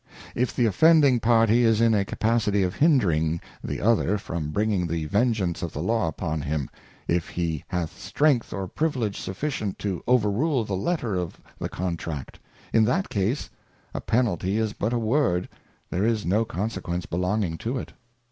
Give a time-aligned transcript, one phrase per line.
[0.33, 5.05] If the Offending party is in a capacity of hindring the other from bringing the
[5.05, 6.71] Vengeance of the Law upon him;
[7.07, 12.39] if he hath strength or privilege sufficient to over rule the Letter of the Contract;
[12.73, 13.51] in that case,
[13.93, 15.47] a Penalty is but a Word,
[15.91, 17.93] there is no consequence belonging to it.